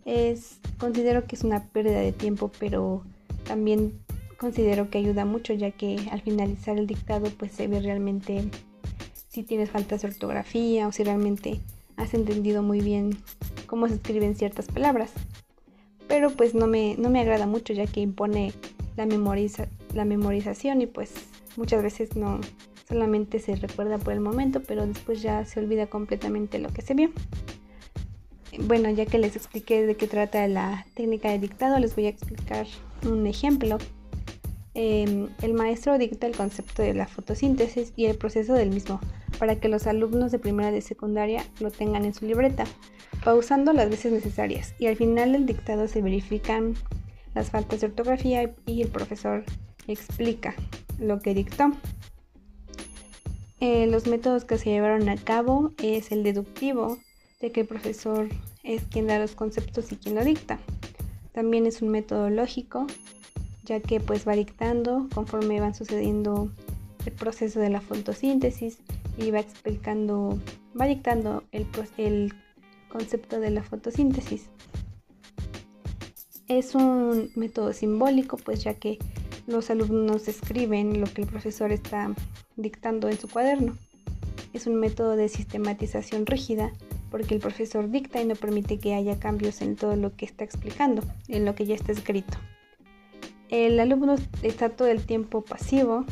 Es, 0.04 0.58
considero 0.78 1.26
que 1.26 1.36
es 1.36 1.44
una 1.44 1.64
pérdida 1.64 2.00
de 2.00 2.12
tiempo, 2.12 2.50
pero 2.58 3.04
también 3.44 3.92
considero 4.38 4.90
que 4.90 4.98
ayuda 4.98 5.24
mucho 5.24 5.52
ya 5.52 5.70
que 5.70 5.96
al 6.10 6.20
finalizar 6.20 6.76
el 6.76 6.86
dictado 6.86 7.30
pues 7.38 7.52
se 7.52 7.68
ve 7.68 7.80
realmente 7.80 8.50
si 9.28 9.42
tienes 9.42 9.70
faltas 9.70 10.02
de 10.02 10.08
ortografía 10.08 10.86
o 10.86 10.92
si 10.92 11.04
realmente 11.04 11.60
has 11.96 12.14
entendido 12.14 12.62
muy 12.62 12.80
bien 12.80 13.16
cómo 13.66 13.88
se 13.88 13.94
escriben 13.94 14.36
ciertas 14.36 14.66
palabras. 14.66 15.12
Pero 16.08 16.30
pues 16.30 16.54
no 16.54 16.66
me, 16.66 16.96
no 16.98 17.10
me 17.10 17.20
agrada 17.20 17.46
mucho 17.46 17.72
ya 17.72 17.86
que 17.86 18.00
impone 18.00 18.52
la, 18.96 19.06
memoriza, 19.06 19.66
la 19.94 20.04
memorización 20.04 20.80
y 20.82 20.86
pues 20.86 21.12
muchas 21.56 21.82
veces 21.82 22.16
no 22.16 22.40
solamente 22.88 23.38
se 23.38 23.56
recuerda 23.56 23.98
por 23.98 24.12
el 24.12 24.20
momento, 24.20 24.62
pero 24.62 24.86
después 24.86 25.22
ya 25.22 25.44
se 25.44 25.60
olvida 25.60 25.86
completamente 25.86 26.58
lo 26.58 26.68
que 26.68 26.82
se 26.82 26.94
vio. 26.94 27.10
Bueno, 28.58 28.88
ya 28.90 29.06
que 29.06 29.18
les 29.18 29.36
expliqué 29.36 29.84
de 29.84 29.96
qué 29.96 30.06
trata 30.06 30.46
la 30.46 30.86
técnica 30.94 31.30
de 31.30 31.38
dictado, 31.38 31.78
les 31.78 31.96
voy 31.96 32.06
a 32.06 32.10
explicar 32.10 32.66
un 33.04 33.26
ejemplo. 33.26 33.78
Em, 34.74 35.28
el 35.42 35.54
maestro 35.54 35.98
dicta 35.98 36.26
el 36.26 36.36
concepto 36.36 36.82
de 36.82 36.94
la 36.94 37.06
fotosíntesis 37.06 37.92
y 37.96 38.06
el 38.06 38.16
proceso 38.16 38.54
del 38.54 38.70
mismo 38.70 39.00
para 39.38 39.56
que 39.56 39.68
los 39.68 39.86
alumnos 39.86 40.32
de 40.32 40.38
primera 40.38 40.70
de 40.70 40.80
secundaria 40.80 41.44
lo 41.60 41.70
tengan 41.70 42.04
en 42.04 42.14
su 42.14 42.26
libreta, 42.26 42.64
pausando 43.24 43.72
las 43.72 43.90
veces 43.90 44.12
necesarias. 44.12 44.74
Y 44.78 44.86
al 44.86 44.96
final 44.96 45.32
del 45.32 45.46
dictado 45.46 45.88
se 45.88 46.02
verifican 46.02 46.74
las 47.34 47.50
faltas 47.50 47.80
de 47.80 47.88
ortografía 47.88 48.54
y 48.66 48.82
el 48.82 48.88
profesor 48.88 49.44
explica 49.86 50.54
lo 50.98 51.20
que 51.20 51.34
dictó. 51.34 51.72
Eh, 53.60 53.86
los 53.86 54.06
métodos 54.06 54.44
que 54.44 54.58
se 54.58 54.70
llevaron 54.70 55.08
a 55.08 55.16
cabo 55.16 55.72
es 55.82 56.12
el 56.12 56.22
deductivo, 56.22 56.98
de 57.40 57.52
que 57.52 57.62
el 57.62 57.66
profesor 57.66 58.28
es 58.62 58.82
quien 58.84 59.06
da 59.06 59.18
los 59.18 59.34
conceptos 59.34 59.92
y 59.92 59.96
quien 59.96 60.14
lo 60.14 60.24
dicta. 60.24 60.58
También 61.32 61.66
es 61.66 61.82
un 61.82 61.88
método 61.88 62.30
lógico, 62.30 62.86
ya 63.64 63.80
que 63.80 64.00
pues 64.00 64.26
va 64.26 64.34
dictando 64.34 65.08
conforme 65.14 65.60
van 65.60 65.74
sucediendo 65.74 66.50
el 67.04 67.12
proceso 67.12 67.60
de 67.60 67.70
la 67.70 67.80
fotosíntesis 67.80 68.78
y 69.18 69.30
va 69.30 69.40
explicando, 69.40 70.38
va 70.78 70.86
dictando 70.86 71.44
el, 71.52 71.66
el 71.96 72.32
concepto 72.88 73.40
de 73.40 73.50
la 73.50 73.62
fotosíntesis. 73.62 74.48
Es 76.48 76.74
un 76.74 77.30
método 77.34 77.72
simbólico, 77.72 78.36
pues 78.36 78.62
ya 78.62 78.74
que 78.74 78.98
los 79.46 79.70
alumnos 79.70 80.28
escriben 80.28 81.00
lo 81.00 81.06
que 81.06 81.22
el 81.22 81.28
profesor 81.28 81.72
está 81.72 82.14
dictando 82.56 83.08
en 83.08 83.18
su 83.18 83.28
cuaderno. 83.28 83.76
Es 84.52 84.66
un 84.66 84.76
método 84.76 85.16
de 85.16 85.28
sistematización 85.28 86.26
rígida, 86.26 86.72
porque 87.10 87.34
el 87.34 87.40
profesor 87.40 87.90
dicta 87.90 88.20
y 88.20 88.26
no 88.26 88.34
permite 88.34 88.78
que 88.78 88.94
haya 88.94 89.18
cambios 89.18 89.60
en 89.62 89.76
todo 89.76 89.96
lo 89.96 90.16
que 90.16 90.24
está 90.24 90.44
explicando, 90.44 91.02
en 91.28 91.44
lo 91.44 91.54
que 91.54 91.66
ya 91.66 91.74
está 91.74 91.92
escrito. 91.92 92.38
El 93.50 93.78
alumno 93.78 94.16
está 94.42 94.70
todo 94.70 94.88
el 94.88 95.04
tiempo 95.04 95.42
pasivo 95.42 96.04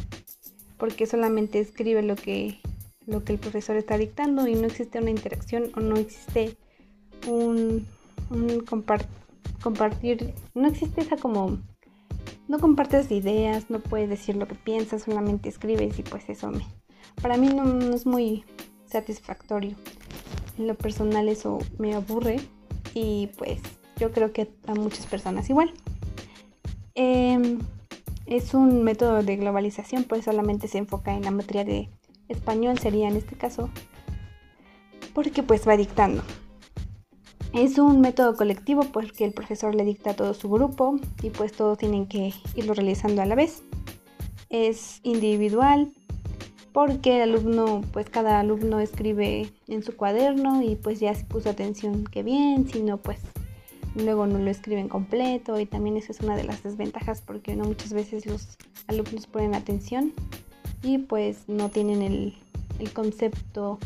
porque 0.79 1.07
solamente 1.07 1.61
escribe 1.61 2.03
lo 2.03 2.17
que, 2.17 2.59
lo 3.07 3.25
que 3.25 3.33
el 3.33 3.39
profesor 3.39 3.77
está 3.77 3.97
dictando 3.99 4.47
y 4.47 4.55
no 4.55 4.67
existe 4.67 4.99
una 4.99 5.11
interacción 5.11 5.71
o 5.77 5.81
no 5.81 5.97
existe 5.97 6.57
un, 7.29 7.87
compartir, 9.63 10.35
no 10.55 10.69
existe 10.69 11.01
esa 11.01 11.17
como, 11.17 11.59
no 12.53 12.59
compartes 12.59 13.11
ideas, 13.11 13.71
no 13.71 13.81
puedes 13.81 14.11
decir 14.11 14.37
lo 14.37 14.47
que 14.47 14.55
piensas, 14.55 15.05
solamente 15.05 15.49
escribes 15.49 15.99
y 15.99 16.03
pues 16.03 16.29
eso 16.29 16.51
me, 16.51 16.67
para 17.23 17.39
mí 17.39 17.49
no 17.49 17.95
es 17.95 18.05
muy 18.05 18.45
satisfactorio. 18.85 19.75
En 20.59 20.67
lo 20.67 20.75
personal 20.75 21.31
eso 21.31 21.61
me 21.79 21.95
aburre 21.95 22.41
y 22.93 23.31
pues 23.39 23.63
yo 23.97 24.13
creo 24.13 24.35
que 24.35 24.53
a 24.67 24.75
muchas 24.75 25.07
personas 25.07 25.49
igual. 25.49 25.73
Em, 26.95 27.59
es 28.27 28.53
un 28.53 28.85
método 28.85 29.23
de 29.23 29.37
globalización, 29.37 30.05
pues 30.05 30.27
solamente 30.27 30.69
se 30.69 30.77
enfoca 30.77 31.15
en 31.15 31.23
la 31.23 31.31
materia 31.31 31.65
de 31.65 31.89
español, 32.29 32.79
sería 32.79 33.09
en 33.09 33.17
este 33.17 33.35
caso, 33.35 33.71
porque 35.15 35.43
pues 35.43 35.67
va 35.67 35.79
dictando. 35.79 36.23
Es 37.55 37.79
un 37.79 38.01
método 38.01 38.35
colectivo 38.35 38.83
porque 38.93 39.27
el 39.27 39.35
profesor 39.35 39.75
le 39.75 39.85
dicta 39.85 40.11
a 40.11 40.15
todo 40.15 40.33
su 40.33 40.49
grupo 40.49 40.99
y 41.23 41.29
pues 41.29 41.53
todos 41.53 41.77
tienen 41.77 42.07
que 42.07 42.33
irlo 42.55 42.73
realizando 42.73 43.21
a 43.21 43.27
la 43.27 43.35
vez. 43.35 43.63
Es 44.49 45.01
individual 45.03 45.93
porque 46.73 47.17
el 47.17 47.35
alumno, 47.35 47.83
pues 47.93 48.09
cada 48.09 48.41
alumno 48.41 48.81
escribe 48.81 49.53
en 49.69 49.83
su 49.83 49.95
cuaderno 49.97 50.63
y 50.63 50.77
pues 50.77 50.99
ya 50.99 51.15
se 51.15 51.25
puso 51.25 51.51
atención 51.51 52.05
que 52.05 52.23
bien, 52.23 52.67
si 52.71 52.83
no 52.83 52.97
pues 52.97 53.19
luego 53.95 54.27
no 54.27 54.39
lo 54.39 54.51
escriben 54.51 54.89
completo 54.89 55.61
y 55.61 55.67
también 55.67 55.99
esa 55.99 56.13
es 56.13 56.21
una 56.21 56.37
de 56.37 56.45
las 56.45 56.63
desventajas 56.63 57.21
porque 57.21 57.55
no 57.55 57.65
muchas 57.65 57.93
veces 57.93 58.25
los 58.25 58.57
alumnos 58.87 59.27
ponen 59.27 59.55
atención 59.55 60.15
y 60.83 60.97
pues 60.97 61.47
no 61.49 61.69
tienen 61.69 62.01
el, 62.01 62.35
el 62.79 62.91
concepto 62.95 63.79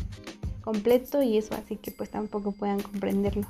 completo 0.67 1.23
y 1.23 1.37
eso 1.37 1.55
así 1.55 1.77
que 1.77 1.91
pues 1.91 2.09
tampoco 2.09 2.51
puedan 2.51 2.81
comprenderlo 2.81 3.47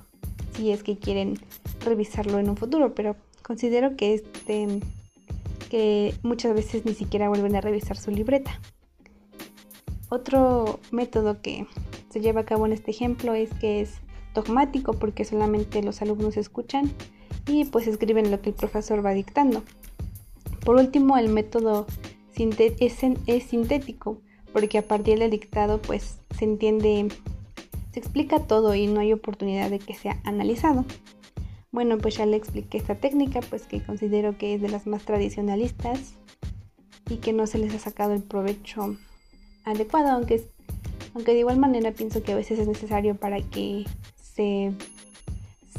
si 0.53 0.69
es 0.69 0.83
que 0.83 0.99
quieren 0.99 1.39
revisarlo 1.83 2.37
en 2.37 2.47
un 2.47 2.57
futuro, 2.57 2.93
pero 2.93 3.15
considero 3.41 3.95
que 3.95 4.13
este 4.13 4.67
que 5.67 6.13
muchas 6.21 6.53
veces 6.53 6.85
ni 6.85 6.93
siquiera 6.93 7.27
vuelven 7.27 7.55
a 7.55 7.61
revisar 7.61 7.97
su 7.97 8.11
libreta. 8.11 8.61
Otro 10.09 10.79
método 10.91 11.41
que 11.41 11.65
se 12.11 12.21
lleva 12.21 12.41
a 12.41 12.45
cabo 12.45 12.67
en 12.67 12.73
este 12.73 12.91
ejemplo 12.91 13.33
es 13.33 13.51
que 13.55 13.81
es 13.81 13.95
dogmático 14.35 14.93
porque 14.93 15.25
solamente 15.25 15.81
los 15.81 16.03
alumnos 16.03 16.37
escuchan 16.37 16.91
y 17.47 17.65
pues 17.65 17.87
escriben 17.87 18.29
lo 18.29 18.41
que 18.41 18.51
el 18.51 18.55
profesor 18.55 19.03
va 19.03 19.15
dictando. 19.15 19.63
Por 20.63 20.75
último, 20.75 21.17
el 21.17 21.29
método 21.29 21.87
es, 22.35 23.03
es 23.25 23.43
sintético 23.43 24.21
porque 24.53 24.77
a 24.77 24.83
partir 24.83 25.17
del 25.17 25.31
dictado 25.31 25.81
pues 25.81 26.19
se 26.37 26.45
entiende, 26.45 27.07
se 27.93 27.99
explica 27.99 28.39
todo 28.39 28.75
y 28.75 28.87
no 28.87 28.99
hay 28.99 29.13
oportunidad 29.13 29.69
de 29.69 29.79
que 29.79 29.95
sea 29.95 30.19
analizado. 30.23 30.85
Bueno, 31.71 31.97
pues 31.97 32.17
ya 32.17 32.25
le 32.25 32.37
expliqué 32.37 32.77
esta 32.77 32.95
técnica, 32.95 33.41
pues 33.41 33.67
que 33.67 33.83
considero 33.83 34.37
que 34.37 34.55
es 34.55 34.61
de 34.61 34.69
las 34.69 34.87
más 34.87 35.03
tradicionalistas 35.03 36.13
y 37.09 37.17
que 37.17 37.33
no 37.33 37.47
se 37.47 37.57
les 37.57 37.73
ha 37.73 37.79
sacado 37.79 38.13
el 38.13 38.23
provecho 38.23 38.97
adecuado, 39.63 40.09
aunque, 40.09 40.43
aunque 41.13 41.33
de 41.33 41.39
igual 41.39 41.57
manera 41.57 41.91
pienso 41.91 42.23
que 42.23 42.31
a 42.31 42.35
veces 42.35 42.59
es 42.59 42.67
necesario 42.67 43.15
para 43.15 43.41
que 43.41 43.85
se, 44.21 44.73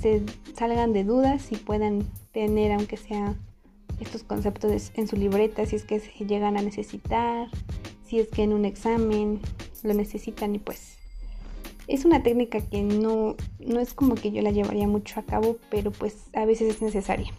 se 0.00 0.22
salgan 0.54 0.92
de 0.92 1.04
dudas 1.04 1.52
y 1.52 1.56
puedan 1.56 2.06
tener, 2.32 2.72
aunque 2.72 2.96
sea 2.96 3.34
estos 4.00 4.22
conceptos 4.22 4.92
en 4.94 5.08
su 5.08 5.16
libreta, 5.16 5.66
si 5.66 5.76
es 5.76 5.84
que 5.84 6.00
se 6.00 6.12
llegan 6.24 6.56
a 6.56 6.62
necesitar, 6.62 7.48
si 8.04 8.20
es 8.20 8.28
que 8.28 8.42
en 8.42 8.52
un 8.52 8.64
examen 8.64 9.40
lo 9.84 9.94
necesitan 9.94 10.54
y 10.54 10.58
pues 10.58 10.96
es 11.86 12.04
una 12.04 12.22
técnica 12.22 12.60
que 12.60 12.82
no, 12.82 13.36
no 13.58 13.80
es 13.80 13.94
como 13.94 14.14
que 14.14 14.30
yo 14.30 14.42
la 14.42 14.50
llevaría 14.50 14.86
mucho 14.86 15.18
a 15.20 15.22
cabo, 15.22 15.56
pero 15.70 15.90
pues 15.90 16.16
a 16.34 16.44
veces 16.44 16.76
es 16.76 16.82
necesaria. 16.82 17.32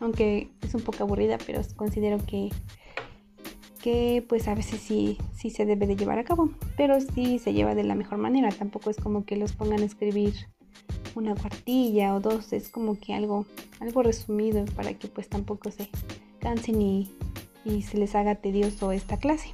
Aunque 0.00 0.48
es 0.62 0.74
un 0.74 0.80
poco 0.80 1.02
aburrida, 1.02 1.38
pero 1.44 1.60
considero 1.76 2.18
que 2.24 2.50
que 3.78 4.24
pues 4.28 4.48
a 4.48 4.54
veces 4.54 4.80
sí, 4.80 5.18
sí 5.34 5.50
se 5.50 5.64
debe 5.64 5.86
de 5.86 5.96
llevar 5.96 6.18
a 6.18 6.24
cabo, 6.24 6.50
pero 6.76 7.00
sí 7.00 7.38
se 7.38 7.52
lleva 7.52 7.74
de 7.74 7.84
la 7.84 7.94
mejor 7.94 8.18
manera, 8.18 8.50
tampoco 8.50 8.90
es 8.90 8.96
como 8.96 9.24
que 9.24 9.36
los 9.36 9.52
pongan 9.52 9.82
a 9.82 9.84
escribir 9.84 10.34
una 11.14 11.34
cuartilla 11.34 12.14
o 12.14 12.20
dos, 12.20 12.52
es 12.52 12.68
como 12.68 12.98
que 12.98 13.14
algo, 13.14 13.46
algo 13.80 14.02
resumido 14.02 14.64
para 14.76 14.94
que 14.94 15.08
pues 15.08 15.28
tampoco 15.28 15.70
se 15.70 15.88
cansen 16.40 16.82
y, 16.82 17.10
se 17.82 17.98
les 17.98 18.14
haga 18.14 18.34
tedioso 18.36 18.92
esta 18.92 19.18
clase. 19.18 19.50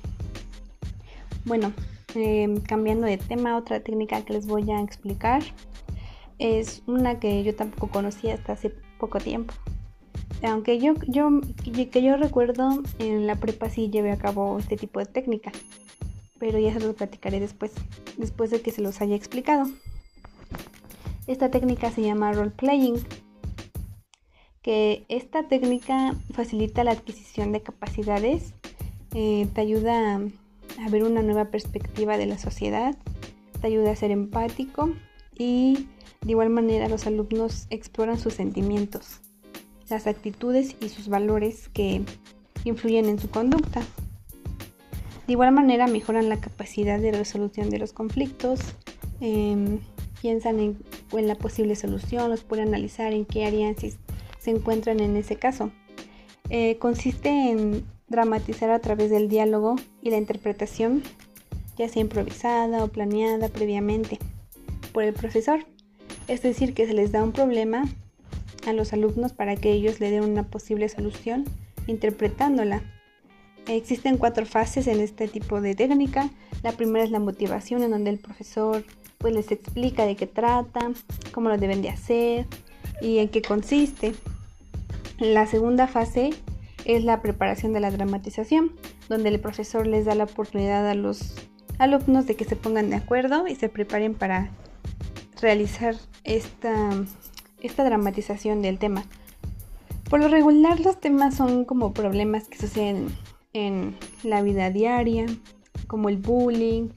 Bueno, 1.45 1.73
em, 2.15 2.61
cambiando 2.61 3.07
de 3.07 3.19
tema, 3.19 3.57
otra 3.57 3.81
técnica 3.81 4.23
que 4.23 4.33
les 4.33 4.47
voy 4.47 4.71
a 4.71 4.81
explicar 4.81 5.43
es 6.39 6.83
una 6.87 7.21
que 7.21 7.43
yo 7.45 7.55
tampoco 7.55 7.89
conocía 7.89 8.35
hasta 8.35 8.53
hace 8.53 8.71
poco 8.99 9.19
tiempo 9.19 9.55
aunque 10.43 10.79
yo, 10.79 10.95
yo, 11.07 11.41
que 11.91 12.03
yo 12.03 12.17
recuerdo, 12.17 12.83
en 12.99 13.27
la 13.27 13.37
prepa 13.37 13.71
sí 13.71 13.91
llevé 13.91 14.13
a 14.13 14.19
cabo 14.19 14.59
este 14.59 14.77
tipo 14.77 15.01
de 15.01 15.07
técnica, 15.07 15.53
pero 16.39 16.59
ya 16.59 16.73
se 16.73 16.81
los 16.81 16.95
platicaré 16.95 17.41
después, 17.41 17.73
después 18.17 18.51
de 18.51 18.61
que 18.61 18.71
se 18.71 18.83
los 18.83 19.01
haya 19.01 19.17
explicado. 19.17 19.67
Esta 21.27 21.51
técnica 21.51 21.91
se 21.91 22.03
llama 22.03 22.33
role 22.33 22.51
playing, 22.51 22.97
que 24.63 25.05
esta 25.09 25.49
técnica 25.49 26.15
facilita 26.33 26.85
la 26.85 26.93
adquisición 26.93 27.53
de 27.53 27.63
capacidades, 27.63 28.55
eh, 29.15 29.47
te 29.55 29.61
ayuda 29.61 30.17
a 30.17 30.21
ver 30.91 31.05
una 31.05 31.23
nueva 31.23 31.47
perspectiva 31.47 32.19
de 32.19 32.27
la 32.27 32.39
sociedad, 32.39 32.97
te 33.61 33.67
ayuda 33.67 33.93
a 33.93 33.97
ser 33.97 34.11
empático 34.11 34.95
y 35.37 35.89
de 36.23 36.31
igual 36.31 36.51
manera 36.51 36.89
los 36.89 37.07
alumnos 37.07 37.67
exploran 37.71 38.19
sus 38.19 38.35
sentimientos 38.35 39.21
las 39.89 40.07
actitudes 40.07 40.77
y 40.81 40.89
sus 40.89 41.09
valores 41.09 41.69
que 41.69 42.03
influyen 42.65 43.07
en 43.07 43.19
su 43.19 43.31
conducta. 43.31 43.83
De 45.27 45.33
igual 45.33 45.53
manera 45.53 45.87
mejoran 45.87 46.29
la 46.29 46.41
capacidad 46.41 46.99
de 46.99 47.13
resolución 47.13 47.71
de 47.71 47.79
los 47.79 47.93
conflictos, 47.93 48.61
em, 49.21 49.81
piensan 50.21 50.61
en, 50.61 50.79
la 51.13 51.37
posible 51.37 51.77
solución, 51.77 52.29
los 52.29 52.43
pueden 52.43 52.69
analizar 52.69 53.13
en 53.13 53.25
qué 53.25 53.47
harían 53.47 53.77
se 53.77 54.51
encuentran 54.51 54.99
en 54.99 55.17
ese 55.17 55.37
caso. 55.37 55.71
Eh, 56.51 56.77
consiste 56.79 57.29
en 57.29 57.85
dramatizar 58.09 58.71
a 58.71 58.79
través 58.79 59.11
del 59.11 59.29
diálogo 59.29 59.77
y 60.03 60.11
la 60.11 60.17
interpretación, 60.17 61.03
ya 61.77 61.89
sea 61.89 62.03
improvisada 62.03 62.85
o 62.85 62.89
planeada 62.89 63.49
previamente 63.49 64.19
por 64.93 65.05
el 65.05 65.13
profesor. 65.13 65.65
Es 66.29 66.43
decir, 66.43 66.75
que 66.75 66.87
se 66.87 66.95
les 66.95 67.13
da 67.13 67.23
un 67.23 67.33
problema 67.33 67.85
a 68.67 68.73
los 68.73 68.93
alumnos 68.93 69.33
para 69.33 69.57
que 69.57 69.73
ellos 69.73 70.01
le 70.01 70.11
den 70.11 70.25
una 70.25 70.45
posible 70.45 70.89
solución 70.89 71.45
interpretándola. 71.87 72.83
Existen 73.67 74.19
cuatro 74.19 74.47
fases 74.47 74.87
en 74.87 75.01
este 75.01 75.29
tipo 75.29 75.61
de 75.61 75.75
técnica. 75.75 76.31
La 76.63 76.73
primera 76.73 77.05
es 77.05 77.11
la 77.11 77.19
motivación, 77.19 77.83
en 77.83 77.91
donde 77.91 78.11
el 78.11 78.19
profesor 78.19 78.85
pues 79.19 79.33
les 79.33 79.51
explica 79.51 80.05
de 80.05 80.17
qué 80.17 80.27
trata, 80.27 80.93
cómo 81.33 81.49
lo 81.49 81.57
deben 81.57 81.81
de 81.81 81.89
hacer 81.89 82.47
y 83.01 83.19
en 83.19 83.29
qué 83.29 83.41
consiste. 83.41 84.15
La 85.19 85.47
segunda 85.47 85.87
fase 85.87 86.31
es 86.85 87.05
la 87.05 87.23
preparación 87.23 87.73
de 87.73 87.81
la 87.81 87.91
dramatización, 87.91 88.73
donde 89.09 89.29
el 89.31 89.41
profesor 89.41 89.87
les 89.87 90.05
da 90.05 90.15
la 90.15 90.25
oportunidad 90.25 90.89
a 90.89 90.95
los 90.95 91.35
alumnos 91.79 92.27
de 92.27 92.37
que 92.37 92.45
se 92.45 92.57
pongan 92.57 92.91
de 92.91 92.97
acuerdo 92.97 93.47
y 93.47 93.55
se 93.57 93.69
preparen 93.69 94.15
para 94.15 94.51
realizar 95.41 95.97
esta 96.25 96.91
esta 97.65 97.83
dramatización 97.83 98.63
del 98.63 98.79
tema. 98.79 99.05
Por 100.09 100.21
lo 100.21 100.29
regular 100.29 100.81
los 100.81 101.01
temas 101.01 101.35
son 101.35 101.65
como 101.65 101.95
problemas 101.95 102.47
que 102.47 102.59
suceden 102.59 103.09
en 103.55 103.97
la 104.23 104.43
vida 104.43 104.71
diaria, 104.71 105.27
como 105.87 106.11
el 106.11 106.19
bullying, 106.19 106.91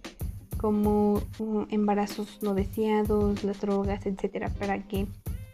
como 0.57 1.21
uh, 1.39 1.65
embarazos 1.69 2.39
no 2.41 2.53
deseados, 2.53 3.43
las 3.43 3.61
drogas, 3.61 4.05
etcétera, 4.05 4.49
para 4.49 4.85
que 4.87 5.07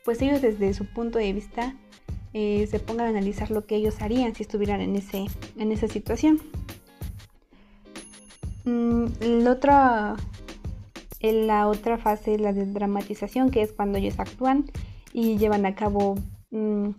pues 0.04 0.22
ellos 0.22 0.42
desde 0.42 0.74
su 0.74 0.86
punto 0.86 1.20
de 1.20 1.32
vista 1.32 1.76
eh, 2.34 2.68
se 2.70 2.80
pongan 2.80 3.08
a 3.08 3.10
analizar 3.10 3.52
lo 3.52 3.66
que 3.66 3.76
ellos 3.76 4.02
harían 4.02 4.34
si 4.34 4.44
estuvieran 4.44 4.82
en, 4.82 4.96
ese, 4.96 5.26
en 5.58 5.72
esa 5.72 5.88
situación. 5.88 6.42
Mm, 8.66 9.48
otra, 9.48 10.16
la 11.22 11.68
otra 11.68 11.98
fase 11.98 12.36
es 12.36 12.42
la 12.42 12.54
de 12.54 12.66
dramatización, 12.66 13.52
que 13.52 13.62
es 13.62 13.72
cuando 13.72 13.98
ellos 13.98 14.20
actúan 14.20 14.66
y 15.12 15.38
llevan 15.38 15.66
a 15.66 15.76
cabo 15.76 16.16
mm, 16.52 16.90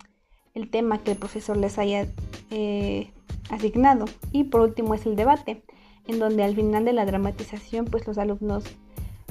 el 0.55 0.71
tema 0.71 0.99
que 1.03 1.13
el 1.13 1.19
profesor 1.19 1.57
les 1.57 1.79
haya 1.79 2.07
eh, 2.51 3.11
asignado. 3.51 4.05
Y 4.31 4.45
por 4.45 4.61
último 4.61 4.95
es 4.95 5.05
el 5.07 5.17
debate, 5.17 5.63
en 6.07 6.19
donde 6.19 6.45
al 6.45 6.55
final 6.55 6.85
de 6.85 6.93
la 6.93 7.07
dramatización 7.07 7.87
pues 7.87 8.07
los 8.07 8.19
alumnos 8.19 8.65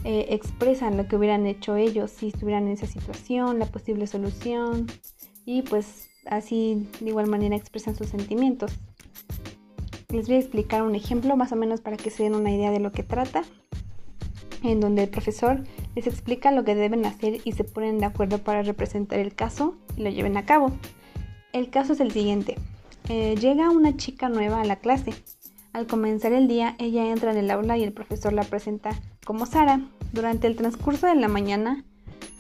eh, 0.04 0.28
expresan 0.32 0.98
lo 0.98 1.08
que 1.08 1.16
hubieran 1.16 1.46
hecho 1.46 1.78
ellos 1.78 2.12
si 2.12 2.28
estuvieran 2.28 2.66
en 2.66 2.74
esa 2.74 2.88
situación, 2.88 3.60
la 3.60 3.68
posible 3.68 4.06
solución 4.06 4.88
y 5.46 5.62
pues 5.64 6.10
así 6.26 6.88
de 7.00 7.10
igual 7.10 7.28
manera 7.28 7.56
expresan 7.56 7.96
sus 7.96 8.08
sentimientos. 8.08 8.72
Les 10.10 10.28
voy 10.28 10.36
a 10.36 10.40
explicar 10.40 10.84
un 10.84 10.96
ejemplo 10.96 11.36
más 11.36 11.52
o 11.52 11.56
menos 11.56 11.82
para 11.82 11.98
que 11.98 12.10
se 12.10 12.24
den 12.24 12.36
una 12.36 12.52
idea 12.52 12.72
de 12.72 12.80
lo 12.80 12.92
que 12.92 13.04
trata, 13.04 13.44
en 14.62 14.80
donde 14.80 15.04
el 15.04 15.10
profesor 15.10 15.64
les 15.96 16.08
explica 16.08 16.52
lo 16.52 16.64
que 16.64 16.76
deben 16.76 17.06
hacer 17.06 17.42
y 17.44 17.54
se 17.54 17.64
ponen 17.64 18.00
de 18.00 18.06
acuerdo 18.06 18.38
para 18.38 18.62
representar 18.62 19.20
el 19.20 19.36
caso 19.36 19.76
y 19.98 20.04
lo 20.04 20.10
lleven 20.10 20.38
a 20.38 20.46
cabo. 20.46 20.72
El 21.52 21.70
caso 21.70 21.94
es 21.94 22.00
el 22.00 22.12
siguiente. 22.12 22.56
Eh, 23.10 23.36
llega 23.40 23.70
una 23.70 23.98
chica 23.98 24.30
nueva 24.30 24.62
a 24.62 24.66
la 24.66 24.78
clase. 24.78 25.14
Al 25.74 25.88
comenzar 25.88 26.32
el 26.34 26.48
día, 26.48 26.76
ella 26.80 27.10
entra 27.10 27.32
en 27.32 27.38
el 27.38 27.52
aula 27.52 27.78
y 27.78 27.84
el 27.84 27.94
profesor 27.94 28.34
la 28.34 28.44
presenta 28.44 28.92
como 29.26 29.46
Sara. 29.46 29.82
Durante 30.14 30.48
el 30.48 30.56
transcurso 30.56 31.08
de 31.08 31.16
la 31.16 31.28
mañana, 31.28 31.84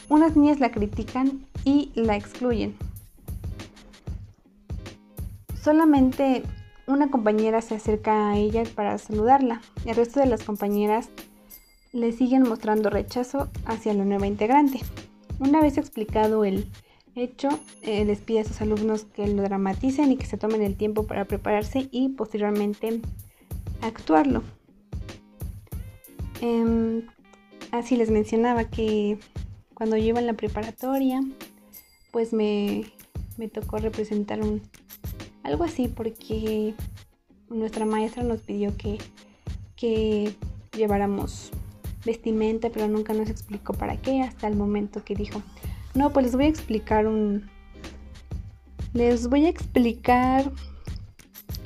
unas 0.10 0.36
niñas 0.36 0.60
la 0.60 0.72
critican 0.72 1.45
y 1.65 1.91
la 1.95 2.15
excluyen. 2.15 2.75
Solamente 5.63 6.43
una 6.88 7.10
compañera 7.10 7.62
se 7.62 7.75
acerca 7.75 8.29
a 8.29 8.38
ella 8.38 8.63
para 8.75 8.98
saludarla. 8.98 9.62
El 9.86 9.96
resto 9.96 10.20
de 10.20 10.25
las 10.25 10.43
compañeras 10.43 11.10
le 11.93 12.12
siguen 12.12 12.43
mostrando 12.43 12.89
rechazo 12.89 13.50
hacia 13.65 13.93
la 13.93 14.03
nueva 14.03 14.27
integrante. 14.27 14.82
Una 15.39 15.62
vez 15.62 15.77
explicado 15.77 16.43
el 16.43 16.70
hecho, 17.15 17.48
eh, 17.82 18.03
les 18.03 18.20
pide 18.20 18.41
a 18.41 18.43
sus 18.43 18.60
alumnos 18.62 19.05
que 19.05 19.27
lo 19.27 19.43
dramaticen 19.43 20.12
y 20.12 20.17
que 20.17 20.25
se 20.25 20.38
tomen 20.38 20.62
el 20.62 20.75
tiempo 20.75 21.08
para 21.08 21.25
prepararse 21.25 21.88
y 21.91 22.10
posteriormente 22.10 23.00
actuarlo. 23.82 24.43
Em, 26.41 27.08
así 27.72 27.96
les 27.96 28.10
mencionaba 28.12 28.65
que 28.65 29.17
cuando 29.74 29.96
yo 29.96 30.08
iba 30.08 30.20
en 30.20 30.27
la 30.27 30.34
preparatoria, 30.34 31.22
pues 32.12 32.34
me, 32.34 32.86
me 33.38 33.48
tocó 33.48 33.77
representar 33.77 34.41
un, 34.41 34.62
algo 35.44 35.64
así 35.64 35.88
porque 35.88 36.74
nuestra 37.50 37.86
maestra 37.86 38.24
nos 38.24 38.42
pidió 38.42 38.76
que, 38.78 38.98
que 39.76 40.34
lleváramos 40.76 41.52
vestimenta, 42.06 42.70
pero 42.70 42.88
nunca 42.88 43.14
nos 43.14 43.30
explicó 43.30 43.74
para 43.74 43.98
qué 43.98 44.22
hasta 44.22 44.48
el 44.48 44.56
momento 44.56 45.04
que 45.04 45.16
dijo, 45.16 45.42
no, 45.94 46.12
pues 46.12 46.26
les 46.26 46.36
voy 46.36 46.46
a 46.46 46.50
explicar 46.50 47.08
un... 47.08 47.50
Les 48.94 49.28
voy 49.28 49.46
a 49.46 49.50
explicar 49.50 50.52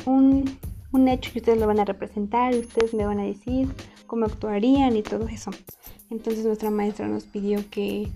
un, 0.06 0.58
un 0.92 1.08
hecho 1.08 1.32
que 1.34 1.40
ustedes 1.40 1.60
lo 1.60 1.68
van 1.68 1.80
a 1.80 1.86
representar 1.86 2.54
y 2.54 2.60
ustedes 2.60 2.94
me 2.94 3.06
van 3.06 3.20
a 3.20 3.24
decir 3.24 3.68
cómo 4.06 4.26
actuarían 4.26 4.96
y 4.96 5.04
todo 5.04 5.28
eso. 5.28 5.52
Entonces 6.10 6.46
nuestra 6.46 6.72
maestra 6.72 7.08
nos 7.08 7.26
pidió 7.26 7.70
que, 7.70 8.08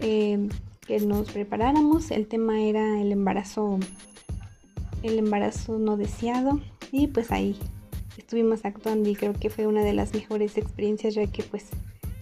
eh, 0.00 0.48
que 0.86 1.00
nos 1.00 1.30
preparáramos. 1.32 2.10
El 2.12 2.28
tema 2.28 2.60
era 2.60 3.00
el 3.00 3.10
embarazo, 3.10 3.80
el 5.06 5.18
embarazo 5.18 5.78
no 5.78 5.96
deseado 5.96 6.60
y 6.92 7.06
pues 7.08 7.32
ahí 7.32 7.56
estuvimos 8.16 8.64
actuando 8.64 9.08
y 9.08 9.14
creo 9.14 9.32
que 9.32 9.50
fue 9.50 9.66
una 9.66 9.82
de 9.82 9.92
las 9.92 10.14
mejores 10.14 10.56
experiencias 10.56 11.14
ya 11.14 11.26
que 11.26 11.42
pues 11.42 11.66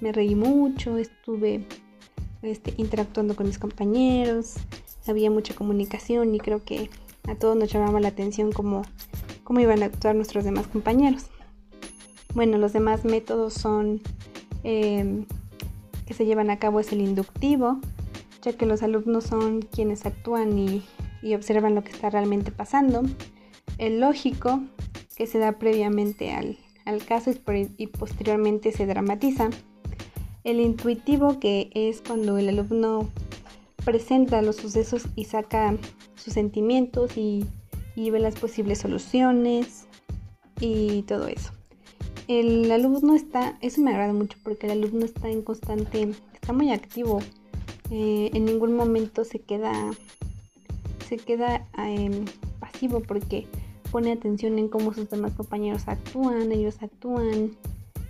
me 0.01 0.13
reí 0.13 0.35
mucho, 0.35 0.99
estuve 0.99 1.67
este, 2.43 2.75
interactuando 2.77 3.37
con 3.37 3.47
mis 3.47 3.59
compañeros, 3.59 4.57
había 5.07 5.31
mucha 5.31 5.55
comunicación 5.55 6.35
y 6.35 6.39
creo 6.39 6.65
que 6.65 6.91
a 7.29 7.35
todos 7.35 7.57
nos 7.57 7.73
llamaba 7.73 8.01
la 8.01 8.09
atención 8.09 8.53
cómo, 8.53 8.83
cómo 9.45 9.61
iban 9.61 9.83
a 9.83 9.87
actuar 9.87 10.15
nuestros 10.15 10.45
demás 10.45 10.67
compañeros. 10.67 11.27
Bueno, 12.35 12.59
los 12.59 12.73
demás 12.73 13.05
métodos 13.05 13.55
son 13.55 14.01
em, 14.63 15.25
que 16.07 16.15
se 16.15 16.27
llevan 16.27 16.51
a 16.51 16.59
cabo 16.59 16.81
es 16.81 16.93
el 16.93 17.01
inductivo, 17.01 17.79
ya 18.43 18.53
que 18.55 18.67
los 18.67 18.83
alumnos 18.83 19.25
son 19.25 19.63
quienes 19.63 20.05
actúan 20.05 20.59
y, 20.59 20.83
y 21.25 21.35
observan 21.35 21.75
lo 21.75 21.83
que 21.83 21.91
está 21.91 22.11
realmente 22.11 22.53
pasando. 22.53 23.03
El 23.79 24.01
lógico, 24.01 24.61
que 25.17 25.27
se 25.27 25.39
da 25.39 25.53
previamente 25.53 26.31
al, 26.33 26.59
caso 27.07 27.33
y, 27.77 27.87
posteriormente 27.89 28.71
se 28.71 28.87
dramatiza. 28.87 29.51
El 30.45 30.61
intuitivo, 30.61 31.41
que 31.41 31.71
es 31.75 32.03
cuando 32.03 32.37
el 32.37 32.51
alumno 32.51 33.11
presenta 33.85 34.43
los 34.43 34.57
sucesos 34.57 35.07
y 35.17 35.25
saca 35.25 35.77
sus 36.15 36.35
sentimientos 36.35 37.17
y, 37.17 37.47
y 37.97 38.11
ve 38.11 38.21
las 38.21 38.35
posibles 38.35 38.79
soluciones 38.79 39.87
y 40.61 41.03
todo 41.03 41.27
eso. 41.27 41.53
El 42.29 42.71
alumno 42.71 43.15
está, 43.15 43.59
eso 43.61 43.81
me 43.83 43.91
agrada 43.91 44.13
mucho 44.13 44.39
porque 44.43 44.67
el 44.67 44.73
alumno 44.73 45.05
está 45.05 45.29
en 45.29 45.43
constante, 45.43 46.11
está 46.33 46.53
muy 46.53 46.73
activo. 46.73 47.21
Eh, 47.91 48.31
en 48.33 48.47
ningún 48.47 48.75
momento 48.75 49.25
se 49.25 49.41
queda, 49.41 49.91
se 51.17 51.25
queda 51.25 51.67
em, 51.79 52.25
pasivo 52.59 53.01
porque 53.01 53.47
pone 53.93 54.11
atención 54.11 54.59
en 54.59 54.69
cómo 54.69 54.93
sus 54.93 55.09
demás 55.09 55.33
compañeros 55.35 55.87
actúan, 55.87 56.51
ellos 56.51 56.83
actúan, 56.83 57.53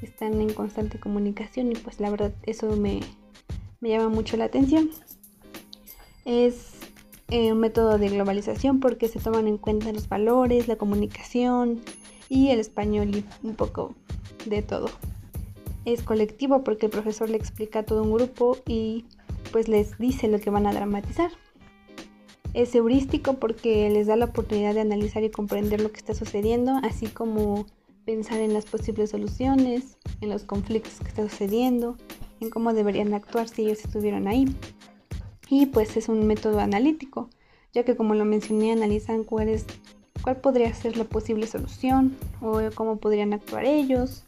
están 0.00 0.40
en 0.40 0.52
constante 0.54 0.98
comunicación 0.98 1.70
y 1.70 1.74
pues 1.74 2.00
la 2.00 2.10
verdad 2.10 2.32
eso 2.44 2.74
me, 2.76 3.00
llama 3.82 4.08
mucho 4.08 4.38
la 4.38 4.46
atención. 4.46 4.90
Es 6.24 6.70
eh, 7.28 7.52
un 7.52 7.60
método 7.60 7.98
de 7.98 8.08
globalización 8.08 8.80
porque 8.80 9.08
se 9.08 9.20
toman 9.20 9.46
en 9.48 9.58
cuenta 9.58 9.92
los 9.92 10.08
valores, 10.08 10.66
la 10.66 10.76
comunicación 10.76 11.82
y 12.30 12.48
el 12.48 12.60
español 12.60 13.14
y 13.14 13.24
un 13.46 13.54
poco 13.54 13.94
de 14.46 14.62
todo. 14.62 14.86
Es 15.84 16.02
colectivo 16.02 16.64
porque 16.64 16.86
el 16.86 16.92
profesor 16.92 17.28
le 17.28 17.36
explica 17.36 17.80
a 17.80 17.82
todo 17.82 18.02
un 18.02 18.14
grupo 18.14 18.56
y 18.66 19.04
pues 19.52 19.68
les 19.68 19.98
dice 19.98 20.28
lo 20.28 20.40
que 20.40 20.48
van 20.48 20.66
a 20.66 20.72
dramatizar. 20.72 21.30
Es 22.54 22.72
heurístico 22.74 23.34
porque 23.34 23.90
les 23.90 24.06
da 24.06 24.14
la 24.14 24.26
oportunidad 24.26 24.74
de 24.74 24.80
analizar 24.80 25.24
y 25.24 25.30
comprender 25.30 25.80
lo 25.80 25.90
que 25.90 25.98
está 25.98 26.14
sucediendo, 26.14 26.78
así 26.84 27.08
como 27.08 27.66
pensar 28.04 28.38
en 28.38 28.54
las 28.54 28.64
posibles 28.64 29.10
soluciones, 29.10 29.98
en 30.20 30.28
los 30.28 30.44
conflictos 30.44 31.00
que 31.00 31.08
están 31.08 31.28
sucediendo, 31.28 31.96
en 32.40 32.50
cómo 32.50 32.72
deberían 32.72 33.12
actuar 33.12 33.48
si 33.48 33.62
ellos 33.62 33.84
estuvieran 33.84 34.28
ahí. 34.28 34.46
Y 35.48 35.66
pues 35.66 35.96
es 35.96 36.08
un 36.08 36.26
método 36.26 36.60
analítico, 36.60 37.28
ya 37.72 37.84
que 37.84 37.96
como 37.96 38.14
lo 38.14 38.24
mencioné, 38.24 38.70
analizan 38.70 39.24
cuál, 39.24 39.48
es, 39.48 39.66
cuál 40.22 40.36
podría 40.36 40.72
ser 40.74 40.96
la 40.96 41.04
posible 41.04 41.48
solución 41.48 42.16
o 42.40 42.60
cómo 42.74 42.98
podrían 42.98 43.32
actuar 43.32 43.64
ellos. 43.64 44.24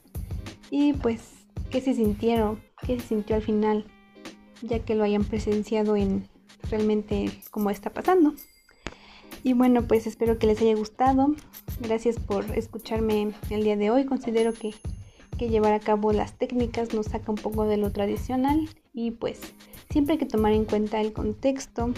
Y 0.70 0.94
pues 0.94 1.30
qué 1.70 1.80
se 1.80 1.94
sintieron, 1.94 2.60
qué 2.84 2.98
se 2.98 3.06
sintió 3.06 3.36
al 3.36 3.42
final, 3.42 3.86
ya 4.62 4.80
que 4.80 4.96
lo 4.96 5.04
hayan 5.04 5.24
presenciado 5.24 5.94
en 5.94 6.28
realmente 6.70 7.31
cómo 7.50 7.70
está 7.70 7.90
pasando. 7.90 8.35
Y 9.42 9.52
bueno, 9.52 9.87
pues 9.87 10.07
espero 10.07 10.38
que 10.38 10.46
les 10.46 10.61
haya 10.61 10.74
gustado. 10.74 11.35
Gracias 11.81 12.16
por 12.18 12.44
escucharme 12.57 13.33
el 13.50 13.62
día 13.62 13.76
de 13.76 13.90
hoy. 13.90 14.05
Considero 14.05 14.52
que, 14.52 14.74
que 15.38 15.48
llevar 15.48 15.72
a 15.72 15.81
cabo 15.81 16.12
las 16.12 16.37
técnicas 16.37 16.94
nos 16.94 17.07
saca 17.07 17.31
un 17.31 17.38
poco 17.38 17.64
de 17.64 17.76
lo 17.76 17.92
tradicional 17.92 18.68
y 18.92 19.12
pues 19.12 19.40
siempre 19.90 20.14
hay 20.14 20.18
que 20.18 20.26
tomar 20.26 20.52
en 20.52 20.64
cuenta 20.64 21.00
el 21.00 21.12
contexto, 21.12 21.92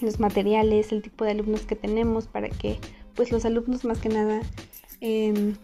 los 0.00 0.20
materiales, 0.20 0.92
el 0.92 1.02
tipo 1.02 1.24
de 1.24 1.32
alumnos 1.32 1.62
que 1.62 1.76
tenemos 1.76 2.26
para 2.26 2.48
que 2.48 2.78
pues 3.14 3.32
los 3.32 3.44
alumnos 3.44 3.84
más 3.84 3.98
que 3.98 4.08
nada 4.08 4.40
em, 5.00 5.56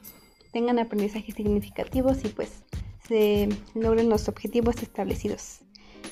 tengan 0.52 0.78
aprendizajes 0.78 1.34
significativos 1.34 2.24
y 2.24 2.28
pues 2.28 2.64
se 3.06 3.48
logren 3.74 4.08
los 4.08 4.28
objetivos 4.28 4.82
establecidos. 4.82 5.60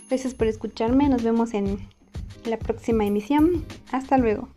Gracias 0.09 0.35
por 0.35 0.47
escucharme, 0.47 1.09
nos 1.09 1.23
vemos 1.23 1.53
en 1.53 1.79
la 2.47 2.59
próxima 2.59 3.05
emisión. 3.05 3.65
Hasta 3.93 4.17
luego. 4.17 4.49